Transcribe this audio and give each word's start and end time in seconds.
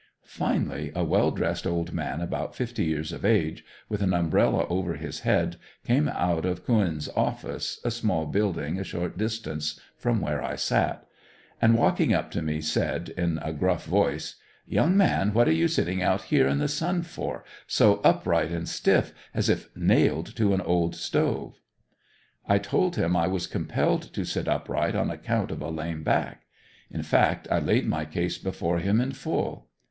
Finally 0.25 0.91
a 0.95 1.03
well 1.03 1.29
dressed 1.29 1.67
old 1.67 1.93
man 1.93 2.21
about 2.21 2.55
fifty 2.55 2.83
years 2.85 3.11
of 3.11 3.23
age, 3.23 3.63
with 3.87 4.01
an 4.01 4.15
umbrella 4.15 4.65
over 4.67 4.95
his 4.95 5.19
head, 5.19 5.57
came 5.85 6.09
out 6.09 6.43
of 6.43 6.65
Couens' 6.65 7.07
office, 7.15 7.79
a 7.85 7.91
small 7.91 8.25
building 8.25 8.79
a 8.79 8.83
short 8.83 9.15
distance 9.15 9.79
from 9.99 10.19
where 10.19 10.41
I 10.43 10.55
sat, 10.55 11.05
and 11.61 11.77
walking 11.77 12.15
up 12.15 12.31
to 12.31 12.41
me 12.41 12.61
said, 12.61 13.09
in 13.09 13.37
a 13.43 13.53
gruff 13.53 13.85
voice, 13.85 14.37
"young 14.65 14.97
man 14.97 15.35
what 15.35 15.47
are 15.47 15.51
you 15.51 15.67
sitting 15.67 16.01
out 16.01 16.23
here 16.23 16.47
in 16.47 16.57
the 16.57 16.67
sun 16.67 17.03
for, 17.03 17.45
so 17.67 17.97
upright 17.97 18.49
and 18.49 18.67
stiff, 18.67 19.13
as 19.35 19.49
if 19.49 19.69
nailed 19.77 20.35
to 20.35 20.49
that 20.49 20.63
old 20.65 20.95
stove?" 20.95 21.59
I 22.47 22.57
told 22.57 22.95
him 22.95 23.15
I 23.15 23.27
was 23.27 23.45
compelled 23.45 24.11
to 24.15 24.25
sit 24.25 24.47
upright 24.47 24.95
on 24.95 25.11
account 25.11 25.51
of 25.51 25.61
a 25.61 25.69
lame 25.69 26.01
back. 26.01 26.47
In 26.89 27.03
fact 27.03 27.47
I 27.51 27.59
laid 27.59 27.85
my 27.85 28.05
case 28.05 28.39
before 28.39 28.79
him 28.79 28.99
in 28.99 29.11
full. 29.11 29.67